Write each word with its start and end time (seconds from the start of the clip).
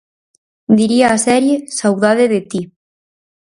Diría 0.77 1.07
a 1.11 1.17
serie 1.27 1.55
"Saudade 1.79 2.25
de 2.33 2.41
ti". 2.51 2.61